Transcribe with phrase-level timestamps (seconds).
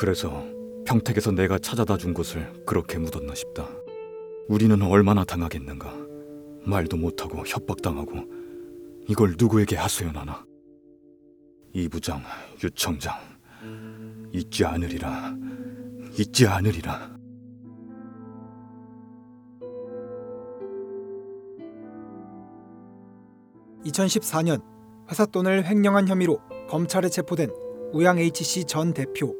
[0.00, 0.42] 그래서
[0.86, 3.68] 평택에서 내가 찾아다 준 곳을 그렇게 묻었나 싶다.
[4.48, 5.94] 우리는 얼마나 당하겠는가.
[6.64, 8.24] 말도 못하고 협박당하고
[9.08, 10.42] 이걸 누구에게 하소연하나.
[11.74, 12.22] 이 부장,
[12.64, 13.12] 유 청장
[14.32, 15.36] 잊지 않으리라.
[16.18, 17.18] 잊지 않으리라.
[23.84, 24.62] (2014년)
[25.10, 26.40] 회사 돈을 횡령한 혐의로
[26.70, 27.50] 검찰에 체포된
[27.92, 29.34] 우양 HC 전 대표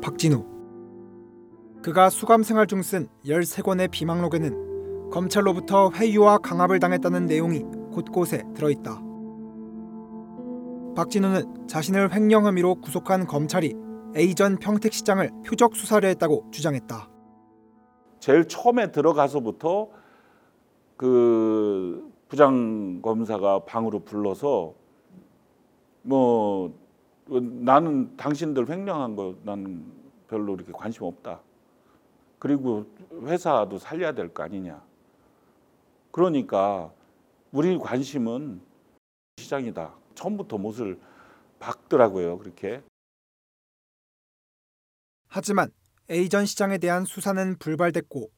[0.00, 0.44] 박진우
[1.82, 7.60] 그가 수감 생활 중 쓴 13권의 비망록에는 검찰로부터 회유와 강압을 당했다는 내용이
[7.90, 9.02] 곳곳에 들어있다.
[10.94, 13.74] 박진우는 자신을 횡령 혐의로 구속한 검찰이
[14.16, 17.08] A 전 평택시장을 표적 수사를 했다고 주장했다.
[18.18, 19.88] 제일 처음에 들어가서부터
[20.96, 24.74] 그 부장 검사가 방으로 불러서
[26.02, 26.72] 뭐
[27.28, 29.99] 나는 당신들 횡령한 거난
[30.30, 31.42] 별로 이렇게 관심 없다.
[32.38, 32.86] 그리고
[33.24, 34.82] 회사도 살려야 될 거 아니냐.
[36.12, 36.92] 그러니까
[37.52, 38.62] 우리 관심은
[39.36, 39.94] 시장이다.
[40.14, 40.98] 처음부터 못을
[41.58, 42.38] 박더라고요.
[42.38, 42.82] 그렇게.
[45.28, 45.70] 하지만
[46.10, 48.30] A 전 시장에 대한 수사는 불발됐고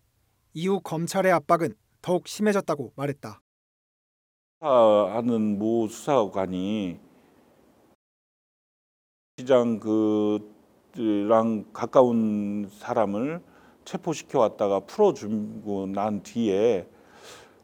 [0.55, 3.41] 이후 검찰의 압박은 더욱 심해졌다고 말했다.
[4.61, 7.01] 하는 모 수사관이
[9.39, 10.52] 시장 그
[10.95, 13.41] 랑 가까운 사람을
[13.85, 16.87] 체포시켜 왔다가 풀어주고 난 뒤에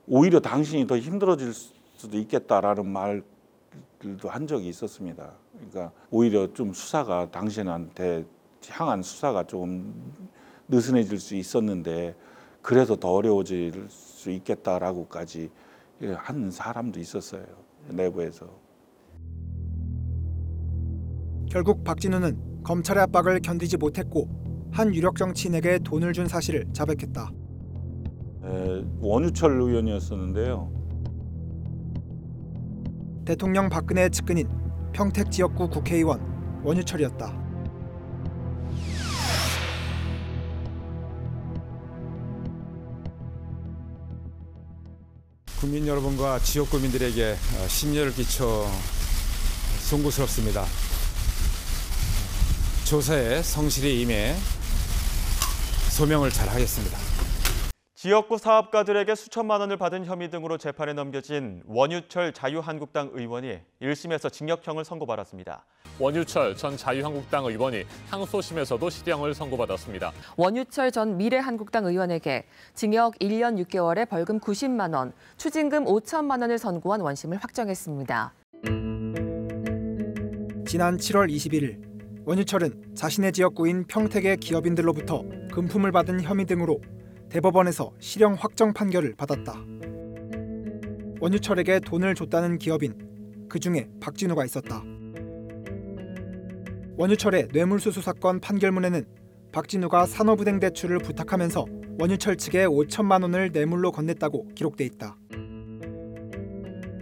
[0.06, 5.32] 오히려 당신이 더 힘들어질 수도 있겠다라는 말들도 한 적이 있었습니다.
[5.52, 8.24] 그러니까 오히려 좀 수사가 당신한테
[8.70, 9.94] 향한 수사가 조금
[10.68, 12.14] 느슨해질 수 있었는데
[12.62, 15.50] 그래서 더 어려워질 수 있겠다라고까지
[16.16, 17.44] 한 사람도 있었어요
[17.88, 18.48] 내부에서.
[21.50, 24.28] 결국 박진우는 검찰의 압박을 견디지 못했고
[24.70, 27.30] 한 유력 정치인에게 돈을 준 사실을 자백했다.
[28.44, 30.72] 에, 원유철 의원이었었는데요.
[33.24, 34.48] 대통령 박근혜의 측근인
[34.92, 36.20] 평택 지역구 국회의원
[36.64, 37.48] 원유철이었다.
[45.60, 48.64] 국민 여러분과 지역 구민들에게 어, 심려를 끼쳐
[49.80, 50.87] 송구스럽습니다.
[52.88, 54.34] 조사에 성실히 임해
[55.90, 56.96] 소명을 잘 하겠습니다.
[57.94, 65.66] 지역구 사업가들에게 수천만 원을 받은 혐의 등으로 재판에 넘겨진 원유철 자유한국당 의원이 1심에서 징역형을 선고받았습니다.
[65.98, 70.10] 원유철 전 자유한국당 의원이 항소심에서도 실형을 선고받았습니다.
[70.38, 77.36] 원유철 전 미래한국당 의원에게 징역 1년 6개월에 벌금 90만 원, 추징금 5천만 원을 선고한 원심을
[77.36, 78.32] 확정했습니다.
[80.66, 81.87] 지난 7월 21일
[82.28, 86.78] 원유철은 자신의 지역구인 평택의 기업인들로부터 금품을 받은 혐의 등으로
[87.30, 89.54] 대법원에서 실형 확정 판결을 받았다.
[91.20, 94.84] 원유철에게 돈을 줬다는 기업인 그 중에 박진우가 있었다.
[96.98, 99.06] 원유철의 뇌물수수 사건 판결문에는
[99.50, 101.64] 박진우가 산업은행 대출을 부탁하면서
[101.98, 105.16] 원유철 측에 5천만 원을 뇌물로 건넸다고 기록돼 있다.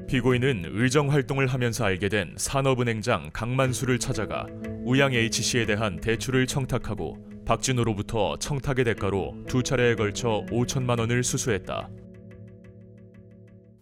[0.06, 4.46] 피고인은 의정 활동을 하면서 알게 된 산업은행장 강만수를 찾아가
[4.84, 11.88] 우양 H씨에 대한 대출을 청탁하고 박진우로부터 청탁의 대가로 두 차례에 걸쳐 5천만 원을 수수했다.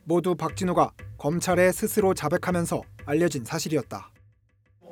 [0.04, 4.10] 모두 박진우가 검찰에 스스로 자백하면서 알려진 사실이었다.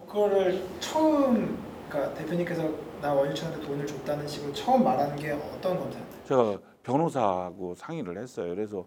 [0.06, 6.24] 그거를 처음 그러니까 대표님께서 나 원유철한테 돈을 줬다는 식으로 처음 말한 게 어떤 검사였나요?
[6.26, 8.54] 제가 변호사하고 상의를 했어요.
[8.54, 8.86] 그래서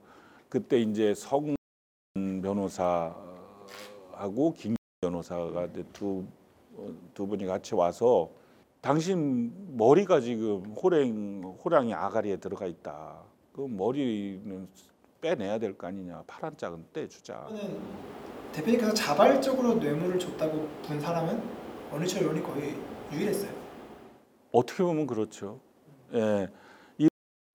[0.49, 1.54] 그때 이제 성
[2.95, 6.25] 변호사하고 김 변호사가 두,
[7.13, 8.29] 두 분이 같이 와서
[8.81, 13.21] 당신 머리가 지금 호랭 호랑이 아가리에 들어가 있다.
[13.51, 14.67] 그 머리는
[15.21, 16.23] 빼내야 될 거 아니냐.
[16.27, 17.47] 파란 짝은 떼주자.
[18.51, 21.41] 대표님께서 자발적으로 뇌물을 줬다고 본 사람은
[21.91, 22.75] 원유철 의원이 거의
[23.11, 23.51] 유일했어요.
[24.51, 25.59] 어떻게 보면 그렇죠.
[26.13, 26.47] 예.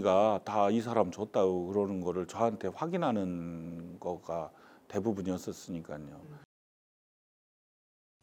[0.01, 4.51] 이가 다 이 사람 줬다고 그러는 거를 저한테 확인하는 거가
[4.91, 6.21] 대부분이었었으니까요.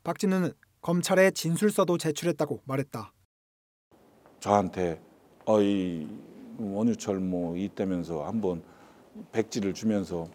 [0.03, 3.11] 박진우는 검찰에 진술서도 제출했다고 말했다.
[4.39, 5.01] 저한테
[5.45, 6.07] 어이
[6.59, 8.63] 원유철 뭐 이때면서 한번
[9.31, 10.27] 백지를 주면서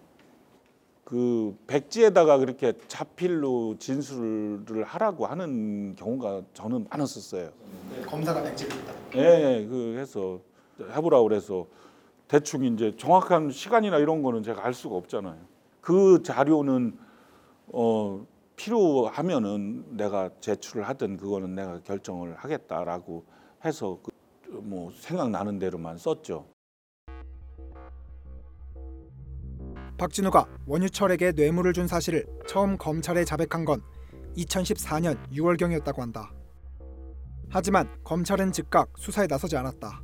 [1.05, 7.51] 그 백지에다가 그렇게 자필로 진술을 하라고 하는 경우가 저는 많았었어요.
[8.07, 8.95] 검사가 백지를 줬다.
[9.17, 10.41] 예, 그 해서
[10.81, 11.67] 해보라 그래서
[12.29, 15.52] 대충 이제 정확한 시간이나 이런 거는 제가 알 수가 없잖아요.
[15.83, 16.99] 그 자료는
[17.67, 18.27] 어
[18.57, 23.27] 필요하면은 내가 제출을 하든 그거는 내가 결정을 하겠다라고
[23.65, 24.13] 해서 그
[24.61, 26.47] 뭐 생각나는 대로만 썼죠.
[29.97, 33.83] 박진우가 원유철에게 뇌물을 준 사실을 처음 검찰에 자백한 건
[34.37, 36.33] 2014년 6월경이었다고 한다.
[37.49, 40.03] 하지만 검찰은 즉각 수사에 나서지 않았다.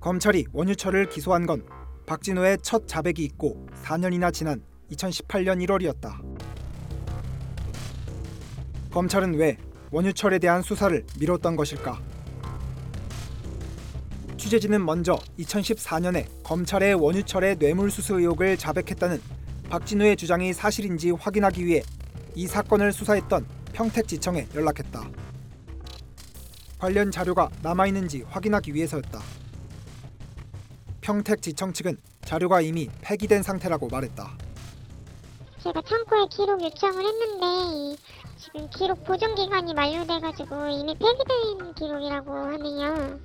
[0.00, 1.66] 검찰이 원유철을 기소한 건
[2.08, 4.62] 박진우의 첫 자백이 있고 4년이나 지난
[4.92, 6.18] 2018년 1월이었다.
[8.90, 9.58] 검찰은 왜
[9.90, 12.00] 원유철에 대한 수사를 미뤘던 것일까?
[14.38, 19.20] 취재진은 먼저 2014년에 검찰의 원유철의 뇌물수수 의혹을 자백했다는
[19.68, 21.82] 박진우의 주장이 사실인지 확인하기 위해
[22.34, 25.10] 이 사건을 수사했던 평택지청에 연락했다.
[26.78, 29.20] 관련 자료가 남아있는지 확인하기 위해서였다.
[31.08, 34.36] 평택지청 측은 자료가 이미 폐기된 상태라고 말했다.
[35.64, 38.02] 제가 창고에 기록 요청을 했는데
[38.36, 43.20] 지금 기록 보존 기간이 만료돼가지고 이미 폐기된 기록이라고 하네요.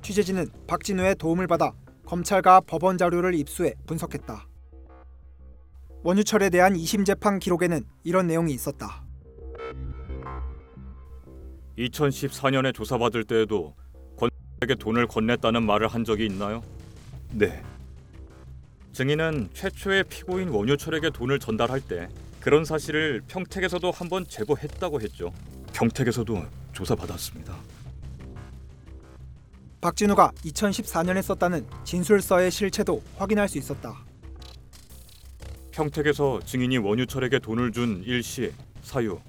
[0.00, 1.72] 취재진은 박진우의 도움을 받아
[2.06, 4.46] 검찰과 법원 자료를 입수해 분석했다.
[6.02, 9.04] 원유철에 대한 2심 재판 기록에는 이런 내용이 있었다.
[11.76, 13.79] 2014년에 조사받을 때에도 권
[14.62, 16.62] 에게 돈을 건넸다는 말을 한 적이 있나요?
[17.32, 17.62] 네.
[18.92, 22.08] 증인은 최초의 피고인 원효철에게 돈을 전달할 때
[22.40, 25.32] 그런 사실을 평택에서도 한번 제보했다고 했죠.
[25.72, 27.56] 평택에서도 조사받았습니다.
[29.80, 33.94] 박진우가 2014년에 썼다는 진술서의 실체도 확인할 수 있었다.
[35.70, 38.52] 평택에서 증인이 원유철에게 돈을 준 일시,
[38.82, 39.20] 사유,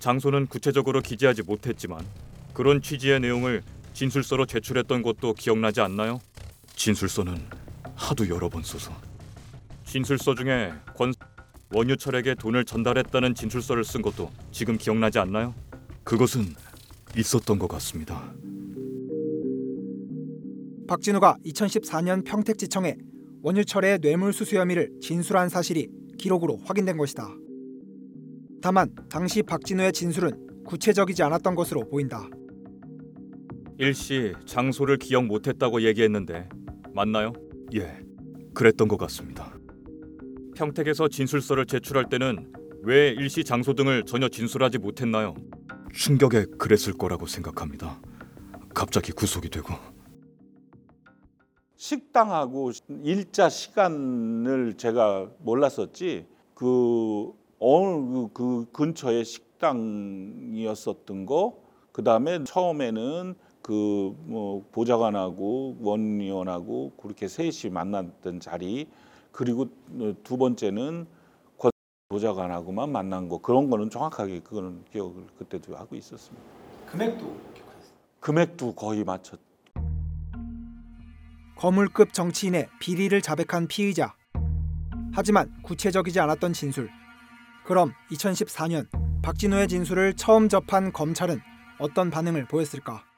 [0.00, 2.04] 장소는 구체적으로 기재하지 못했지만
[2.52, 3.62] 그런 취지의 내용을
[3.92, 6.20] 진술서로 제출했던 것도 기억나지 않나요?
[6.74, 7.36] 진술서는
[7.94, 8.92] 하도 여러 번 써서
[9.84, 11.12] 진술서 중에 권
[11.74, 15.54] 원유철에게 돈을 전달했다는 진술서를 쓴 것도 지금 기억나지 않나요?
[16.04, 16.54] 그것은
[17.16, 18.32] 있었던 것 같습니다.
[20.88, 22.96] 박진우가 2014년 평택지청에
[23.42, 25.88] 원유철의 뇌물수수 혐의를 진술한 사실이
[26.18, 27.28] 기록으로 확인된 것이다.
[28.60, 32.28] 다만 당시 박진우의 진술은 구체적이지 않았던 것으로 보인다.
[33.82, 36.48] 일시 장소를 기억 못했다고 얘기했는데
[36.94, 37.32] 맞나요?
[37.74, 37.98] 예,
[38.54, 39.52] 그랬던 것 같습니다.
[40.54, 42.52] 평택에서 진술서를 제출할 때는
[42.84, 45.34] 왜 일시 장소 등을 전혀 진술하지 못했나요?
[45.92, 48.00] 충격에 그랬을 거라고 생각합니다.
[48.72, 49.74] 갑자기 구속이 되고
[51.74, 52.70] 식당하고
[53.02, 59.96] 일자 시간을 제가 몰랐었지 그 어느 그, 그 근처에 식당이었었던
[61.26, 68.88] 거 그다음에 처음에는 그 뭐 보좌관하고 원의원하고 그렇게 셋이 만났던 자리
[69.30, 69.68] 그리고
[70.24, 71.06] 두 번째는
[71.58, 71.70] 권
[72.08, 76.42] 보좌관하고만 만난 거 그런 거는 정확하게 그거는 기억을 그때도 하고 있었습니다.
[76.90, 77.18] 금액도
[77.54, 77.94] 기억하셨어요?
[78.20, 79.38] 금액도 거의 맞췄.
[81.56, 84.14] 거물급 정치인의 비리를 자백한 피의자.
[85.14, 86.90] 하지만 구체적이지 않았던 진술.
[87.64, 88.88] 그럼 2014년
[89.22, 91.40] 박진우의 진술을 처음 접한 검찰은
[91.78, 93.11] 어떤 반응을 보였을까?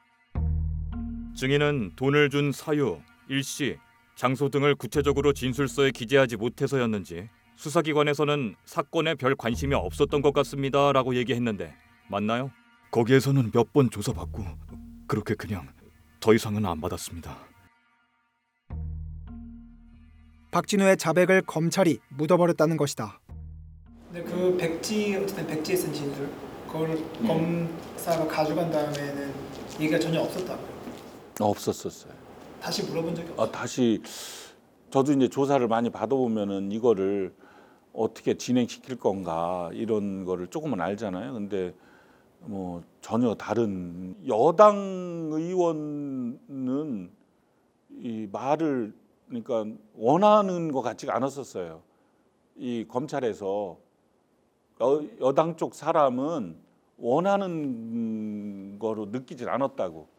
[1.35, 3.77] 증인은 돈을 준 사유, 일시,
[4.15, 7.27] 장소 등을 구체적으로 진술서에 기재하지 못해서였는지
[7.57, 11.75] 수사기관에서는 사건에 별 관심이 없었던 것 같습니다라고 얘기했는데
[12.09, 12.51] 맞나요?
[12.91, 14.45] 거기에서는 몇 번 조사받고
[15.07, 15.67] 그렇게 그냥
[16.21, 17.37] 더 이상은 안 받았습니다.
[20.51, 23.19] 박진우의 자백을 검찰이 묻어버렸다는 것이다.
[24.13, 26.29] 근데 그 백지 어쨌든 백지에 쓴 진술
[26.67, 29.33] 그걸 검사가 가져간 다음에는
[29.81, 30.74] 얘기가 전혀 없었다고요.
[31.43, 32.13] 없었었어요.
[32.61, 33.47] 다시 물어본 적이 없어요.
[33.47, 34.01] 아, 다시
[34.89, 37.33] 저도 이제 조사를 많이 받아보면은 이거를
[37.93, 41.33] 어떻게 진행시킬 건가 이런 거를 조금은 알잖아요.
[41.33, 41.73] 근데
[42.41, 47.11] 뭐 전혀 다른 여당 의원은
[47.97, 48.93] 이 말을
[49.27, 49.65] 그러니까
[49.95, 51.81] 원하는 것 같지가 않았었어요.
[52.57, 53.77] 이 검찰에서
[54.81, 56.57] 여, 여당 쪽 사람은
[56.97, 60.14] 원하는 거로 느끼질 않았다고.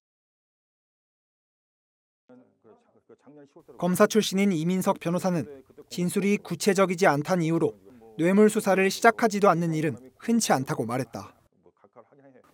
[3.78, 5.44] 검사 출신인 이민석 변호사는
[5.88, 7.74] 진술이 구체적이지 않다는 이유로
[8.18, 11.32] 뇌물 수사를 시작하지도 않는 일은 흔치 않다고 말했다.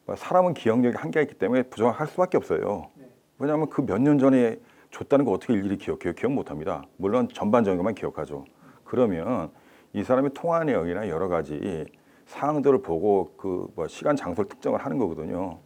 [0.04, 2.90] 뭐 사람은 기억력이 한계가 있기 때문에 부정할 수밖에 없어요.
[3.38, 4.58] 왜냐하면 그 몇 년 전에
[4.90, 6.12] 줬다는 거 어떻게 일일이 기억해요?
[6.14, 6.84] 기억 못합니다.
[6.96, 8.44] 물론 전반적인 것만 기억하죠.
[8.84, 9.50] 그러면
[9.92, 11.86] 이 사람이 통화 내역이나 여러 가지
[12.26, 15.60] 사항들을 보고 그 뭐 시간 장소를 특정을 하는 거거든요.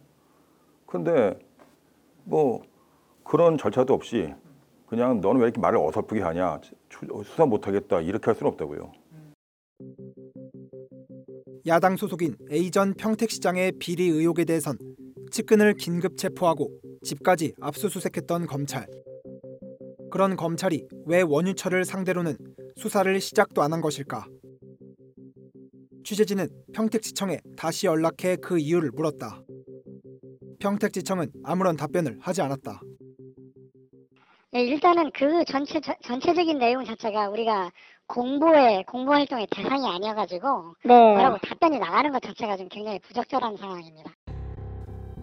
[0.85, 1.37] 근데
[2.23, 2.61] 뭐
[3.23, 4.33] 그런 절차도 없이
[4.87, 6.61] 그냥 너는 왜 이렇게 말을 어설프게 하냐
[7.25, 8.91] 수사 못하겠다 이렇게 할 수는 없다고요.
[11.67, 14.77] 야당 소속인 A 전 평택시장의 비리 의혹에 대해선
[15.31, 16.71] 측근을 긴급 체포하고
[17.03, 18.87] 집까지 압수수색했던 검찰.
[20.09, 22.37] 그런 검찰이 왜 원유철을 상대로는
[22.77, 24.25] 수사를 시작도 안 한 것일까?
[26.05, 29.41] 취재진은 평택지청에 다시 연락해 그 이유를 물었다.
[30.61, 32.79] 평택지청은 아무런 답변을 하지 않았다.
[34.57, 37.71] 예, 일단은 그 전체 저- 전체적인 내용 자체가 우리가
[38.07, 44.11] 공보의 공보 활동의 대상이 아니어가지고 뭐라고 답변이 나가는 것 자체가 좀 굉장히 부적절한 상황입니다.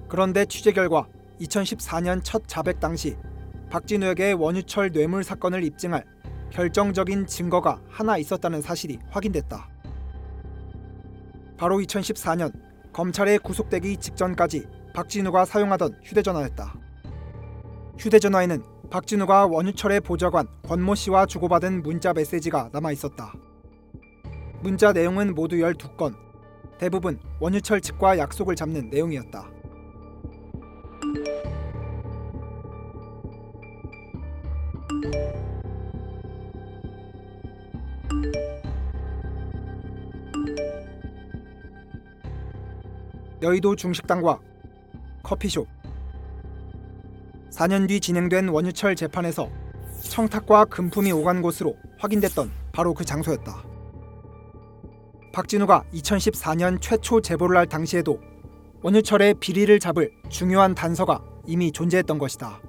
[0.06, 1.08] 그런데 취재 결과
[1.40, 3.16] 2014년 첫 자백 당시
[3.70, 6.04] 박진우에게 원유철 뇌물 사건을 입증할
[6.50, 9.68] 결정적인 증거가 하나 있었다는 사실이 확인됐다.
[11.56, 12.52] 바로 2014년
[12.92, 16.74] 검찰에 구속되기 직전까지 박진우가 사용하던 휴대전화였다.
[17.98, 23.34] 휴대전화에는 박진우가 원유철의 보좌관 권모 씨와 주고받은 문자 메시지가 남아 있었다.
[24.60, 26.14] 문자 내용은 모두 12건,
[26.78, 29.50] 대부분 원유철 측과 약속을 잡는 내용이었다.
[43.42, 44.38] 여의도 중식당과
[45.24, 45.73] 커피숍
[47.54, 49.48] 4년 뒤 진행된 원유철 재판에서
[50.10, 53.64] 청탁과 금품이 오간 곳으로 확인됐던 바로 그 장소였다.
[55.32, 58.20] 박진우가 2014년 최초 제보를 할 당시에도
[58.82, 62.60] 원유철의 비리를 잡을 중요한 단서가 이미 존재했던 것이다.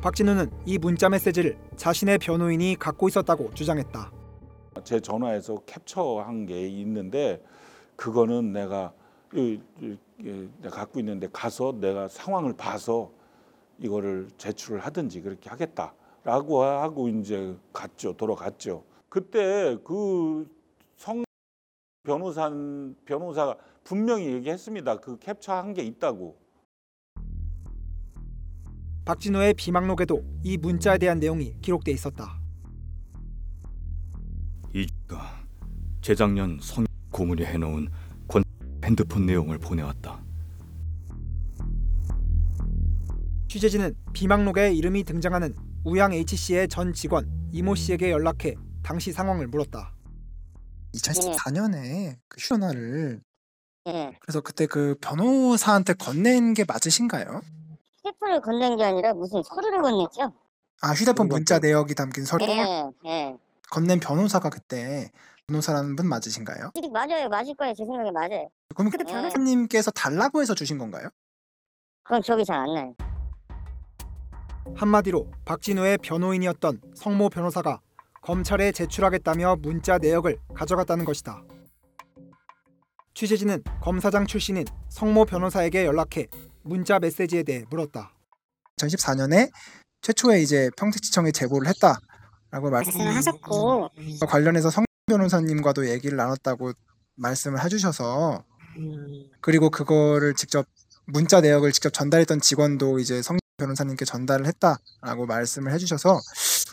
[0.00, 4.10] 박진우는 이 문자 메시지를 자신의 변호인이 갖고 있었다고 주장했다.
[4.82, 7.40] 제 전화에서 캡처한 게 있는데
[7.94, 8.92] 그거는 내가
[10.68, 13.12] 갖고 있는데 가서 내가 상황을 봐서
[13.82, 20.46] 이거를 제출을 하든지 그렇게 하겠다라고 하고 이제 갔죠 돌아갔죠 그때 그
[21.02, 21.24] 성
[22.04, 22.48] 변호사
[23.04, 26.36] 변호사가 분명히 얘기했습니다 그 캡처한 게 있다고
[29.04, 32.38] 박진우의 비망록에도 이 문자에 대한 내용이 기록돼 있었다.
[34.72, 35.42] 이주가
[36.00, 37.88] 재작년 성 고문이 해놓은
[38.28, 38.44] 권
[38.84, 40.21] 핸드폰 내용을 보내왔다.
[43.56, 45.54] 취재진은 비망록에 이름이 등장하는
[45.84, 49.92] 우양 HC의 전 직원 이모 씨에게 연락해 당시 상황을 물었다.
[50.94, 53.20] 2014년에 그 휴전화를
[53.88, 54.16] 예.
[54.22, 57.42] 그래서 그때 그 변호사한테 건넨 게 맞으신가요?
[57.98, 60.32] 휴대폰을 건넨 게 아니라 무슨 서류를 건넸죠?
[60.80, 63.36] 아 휴대폰 문자 내역이 담긴 서류 예, 예.
[63.70, 65.10] 건넨 변호사가 그때
[65.46, 66.70] 변호사라는 분 맞으신가요?
[66.90, 67.74] 맞아요, 맞을 거예요.
[67.74, 68.48] 제 생각에 맞아요.
[68.74, 71.10] 그럼 근데 그 변호사- 변호사님께서 달라고 해서 주신 건가요?
[72.02, 72.94] 그건 기억이 잘 안 나요.
[74.74, 77.80] 한마디로 박진우의 변호인이었던 성모 변호사가
[78.22, 81.42] 검찰에 제출하겠다며 문자 내역을 가져갔다는 것이다.
[83.14, 86.28] 취재진은 검사장 출신인 성모 변호사에게 연락해
[86.62, 88.12] 문자 메시지에 대해 물었다.
[88.78, 89.50] 2014년에
[90.00, 93.88] 최초에 이제 평택지청에 제보를 했다라고 말씀을 말씀 하셨고,
[94.28, 96.72] 관련해서 성 변호사님과도 얘기를 나눴다고
[97.16, 98.44] 말씀을 해주셔서
[98.78, 100.66] 음, 그리고 그거를 직접
[101.06, 106.20] 문자 내역을 직접 전달했던 직원도 이제 성 변호사님께 전달을 했다라고 말씀을 해주셔서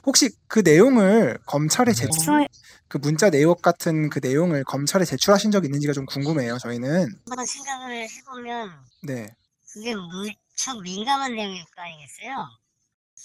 [0.06, 2.48] 혹시 그 내용을 검찰에 제출
[2.88, 6.58] 그 문자 내역 같은 그 내용을 검찰에 제출하신 적 있는지가 좀 궁금해요.
[6.58, 9.28] 저희는 한번 생각을 해보면 네
[9.74, 12.48] 그게 무척 민감한 내용일 거 아니겠어요?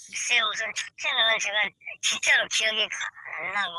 [0.07, 1.55] 글쎄요, 우선 첫째는 제가
[2.01, 3.09] 진짜로 기억이 가-
[3.39, 3.73] 안 나고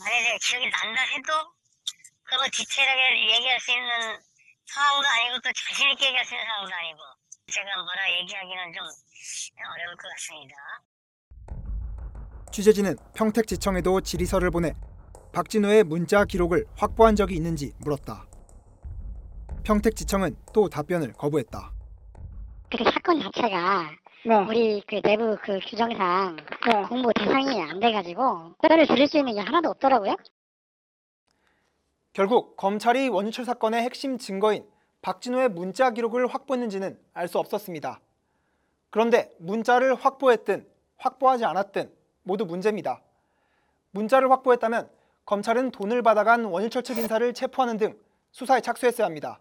[0.00, 1.32] 만약에 기억이 난다 해도
[2.24, 4.18] 그거 디테일하게 얘기할 수 있는
[4.66, 6.98] 상황도 아니고 또 자신 있게 얘기할 수 있는 상황도 아니고
[7.50, 8.84] 제가 뭐라 얘기하기는 좀
[9.72, 10.54] 어려울 것 같습니다.
[12.52, 14.74] 취재진은 평택지청에도 질의서를 보내
[15.32, 18.26] 박진우의 문자 기록을 확보한 적이 있는지 물었다.
[19.64, 21.72] 평택지청은 또 답변을 거부했다.
[22.70, 23.90] 그 사건 자체가
[24.48, 26.36] 우리 그 내부 그 규정상
[26.88, 30.16] 공부 대상이 안 돼가지고 들을 수 있는 게 하나도 없더라고요.
[32.12, 34.66] 결국 검찰이 원유철 사건의 핵심 증거인
[35.02, 38.00] 박진우의 문자 기록을 확보했는지는 알 수 없었습니다.
[38.90, 43.02] 그런데 문자를 확보했든 확보하지 않았든 모두 문제입니다.
[43.90, 44.90] 문자를 확보했다면
[45.24, 47.98] 검찰은 돈을 받아간 원유철 측 인사를 체포하는 등
[48.32, 49.40] 수사에 착수했어야 합니다.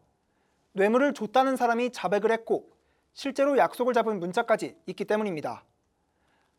[0.73, 2.69] 뇌물을 줬다는 사람이 자백을 했고
[3.13, 5.63] 실제로 약속을 잡은 문자까지 있기 때문입니다.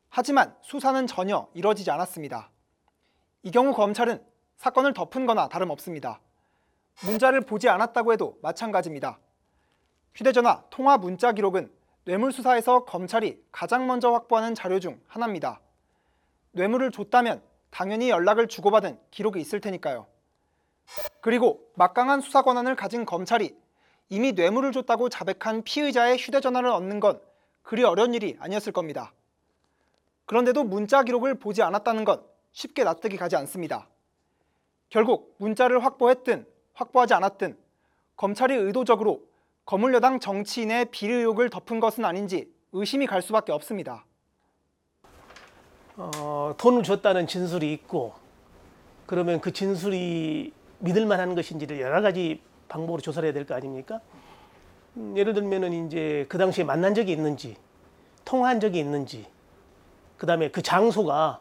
[0.09, 2.50] 하지만 수사는 전혀 이뤄지지 않았습니다.
[3.43, 4.25] 이 경우 검찰은
[4.57, 6.21] 사건을 덮은 거나 다름없습니다.
[7.05, 9.19] 문자를 보지 않았다고 해도 마찬가지입니다.
[10.14, 11.71] 휴대전화 통화 문자 기록은
[12.05, 15.61] 뇌물 수사에서 검찰이 가장 먼저 확보하는 자료 중 하나입니다.
[16.52, 20.07] 뇌물을 줬다면 당연히 연락을 주고받은 기록이 있을 테니까요.
[21.21, 23.55] 그리고 막강한 수사 권한을 가진 검찰이
[24.09, 27.21] 이미 뇌물을 줬다고 자백한 피의자의 휴대전화를 얻는 건
[27.62, 29.12] 그리 어려운 일이 아니었을 겁니다.
[30.25, 33.87] 그런데도 문자 기록을 보지 않았다는 건 쉽게 납득이 가지 않습니다.
[34.88, 36.47] 결국 문자를 확보했든
[36.78, 37.56] 확보하지 않았든
[38.16, 39.23] 검찰이 의도적으로
[39.64, 44.04] 거물여당 정치인의 비리 의혹을 덮은 것은 아닌지 의심이 갈 수밖에 없습니다.
[45.97, 48.14] 어, 돈을 줬다는 진술이 있고
[49.06, 54.00] 그러면 그 진술이 믿을 만한 것인지를 여러 가지 방법으로 조사를 해야 될 거 아닙니까?
[54.97, 57.56] 음, 예를 들면은 이제 그 당시에 만난 적이 있는지
[58.25, 59.26] 통화한 적이 있는지
[60.18, 61.40] 그다음에 그 장소가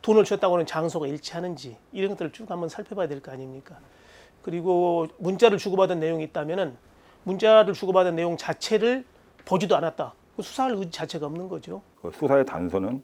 [0.00, 3.78] 돈을 줬다고 하는 장소가 일치하는지 이런 것들을 쭉 한번 살펴봐야 될 거 아닙니까?
[4.42, 6.76] 그리고 문자를 주고받은 내용이 있다면은
[7.24, 9.04] 문자를 주고받은 내용 자체를
[9.44, 10.14] 보지도 않았다.
[10.36, 11.82] 그 수사할 의지 자체가 없는 거죠.
[12.00, 13.02] 그 수사의 단서는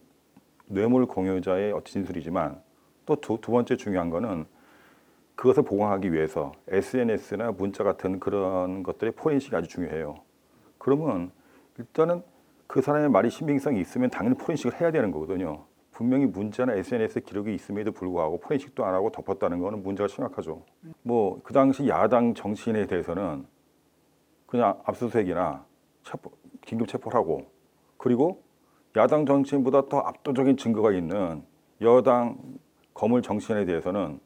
[0.67, 2.61] 뇌물 공여자의 어떤 진술이지만
[3.07, 4.47] 또두 번째 중요한 거는
[5.35, 10.17] 그것을 보강하기 위해서 SNS나 문자 같은 그런 것들의 포렌식이 아주 중요해요.
[10.79, 11.31] 그러면
[11.79, 12.23] 일단은
[12.67, 15.65] 그 사람의 말이 신빙성이 있으면 당연히 포렌식을 해야 되는 거거든요.
[15.99, 20.63] 분명히 문자나 SNS 기록이 있음에도 불구하고 포렌식도 안 하고 덮었다는 거는 문제가 심각하죠.
[21.03, 23.45] 뭐 그 당시 야당 정치인에 대해서는
[24.47, 25.67] 그냥 압수수색이나
[26.05, 27.51] 체포, 긴급 체포를 하고
[27.97, 28.45] 그리고
[28.97, 31.43] 야당 정치인보다 더 압도적인 증거가 있는
[31.81, 32.39] 여당
[32.95, 34.21] 거물 정치인에 대해서는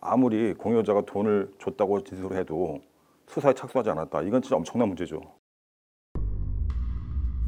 [0.00, 2.78] 아무리 공여자가 돈을 줬다고 진술을 해도
[3.26, 4.22] 수사에 착수하지 않았다.
[4.22, 5.20] 이건 진짜 엄청난 문제죠.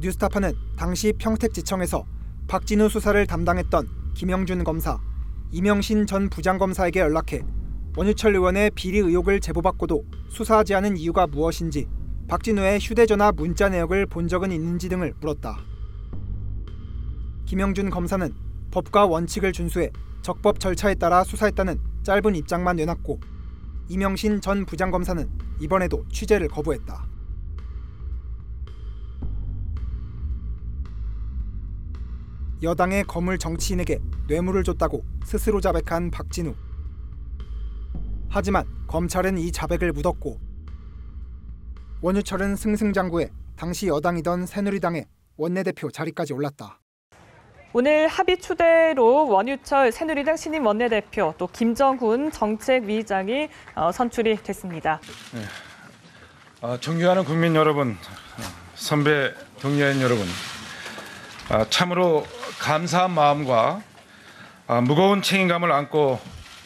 [0.00, 2.04] 뉴스타파는 당시 평택지청에서
[2.46, 4.98] 박진우 수사를 담당했던 김영준 검사,
[5.50, 7.42] 이명신 전 부장검사에게 연락해
[7.96, 11.88] 원유철 의원의 비리 의혹을 제보받고도 수사하지 않은 이유가 무엇인지
[12.28, 15.56] 박진우의 휴대전화 문자 내역을 본 적은 있는지 등을 물었다.
[17.46, 18.34] 김영준 검사는
[18.70, 23.20] 법과 원칙을 준수해 적법 절차에 따라 수사했다는 짧은 입장만 내놨고
[23.88, 25.28] 이명신 전 부장검사는
[25.60, 27.13] 이번에도 취재를 거부했다.
[32.64, 36.54] 여당의 거물 정치인에게 뇌물을 줬다고 스스로 자백한 박진우.
[38.28, 40.40] 하지만 검찰은 이 자백을 묻었고
[42.00, 46.80] 원유철은 승승장구해 당시 여당이던 새누리당의 원내대표 자리까지 올랐다.
[47.72, 55.00] 오늘 합의 추대로 원유철 새누리당 신임 원내대표 또 김정훈 정책위의장이 어, 선출이 됐습니다.
[56.60, 57.96] 아, 존경하는 국민 여러분,
[58.74, 60.24] 선배 동료인 여러분,
[61.50, 62.24] 아, 참으로
[62.60, 63.82] 감사한 마음과
[64.66, 66.18] 아, 무거운 책임감을 안고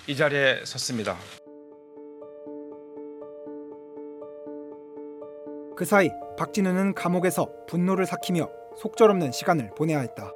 [0.07, 1.17] 이 자리에 섰습니다.
[5.77, 10.33] 그 사이 박진우는 감옥에서 분노를 삭히며 속절없는 시간을 보내야 했다.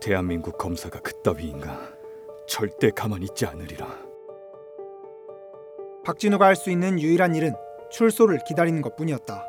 [0.00, 1.78] 대한민국 검사가 그따위인가
[2.48, 3.86] 절대 가만히 있지 않으리라.
[6.04, 7.54] 박진우가 할 수 있는 유일한 일은
[7.90, 9.44] 출소를 기다리는 것뿐이었다.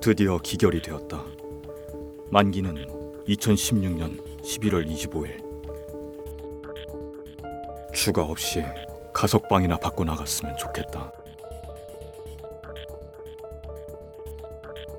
[0.00, 1.24] 드디어 기결이 되었다.
[2.30, 2.74] 만기는
[3.26, 5.48] 2016년 11월 25일.
[7.94, 8.62] 추가 없이
[9.14, 11.10] 가석방이나 받고 나갔으면 좋겠다.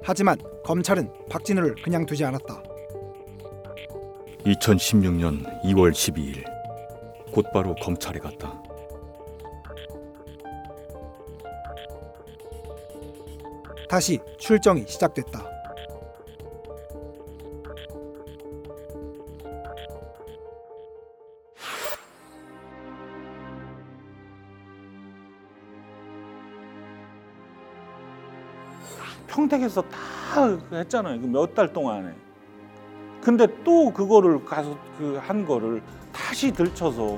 [0.01, 2.63] 하지만 검찰은 박진우를 그냥 두지 않았다.
[4.45, 6.43] 2016년 2월 12일
[7.31, 8.59] 곧바로 검찰에 갔다.
[13.87, 15.59] 다시 출정이 시작됐다.
[29.60, 31.19] 평택에서 다 했잖아요.
[31.22, 32.13] 그몇달 동안에.
[33.22, 37.17] 근데 또 그거를 가서 그 한 거를 다시 들춰서